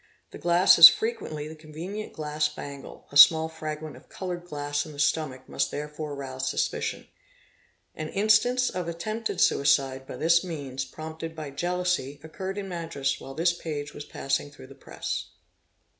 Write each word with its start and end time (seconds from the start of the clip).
The 0.31 0.39
glass 0.39 0.79
is 0.79 0.89
frequently 0.89 1.47
the 1.47 1.55
convenient 1.55 2.11
glass 2.13 2.49
bangle 2.49 3.05
—a 3.11 3.17
small 3.17 3.47
fragment 3.47 3.95
of 3.95 4.09
coloured 4.09 4.45
glass 4.45 4.83
in 4.83 4.93
the 4.93 4.99
stomach 4.99 5.47
must 5.47 5.69
therefore 5.69 6.15
rouse 6.15 6.49
suspicion. 6.49 7.07
An 7.93 8.09
instance 8.09 8.71
of 8.71 8.87
attempted 8.87 9.39
suicide 9.39 10.07
by 10.07 10.15
this 10.17 10.43
means, 10.43 10.85
prompted 10.85 11.35
by 11.35 11.51
jealousy, 11.51 12.19
occurred 12.23 12.57
in 12.57 12.67
Madras 12.67 13.19
while 13.21 13.35
this 13.35 13.53
page 13.53 13.93
was 13.93 14.03
passing 14.03 14.49
through 14.49 14.65
the 14.65 14.73
press. 14.73 15.27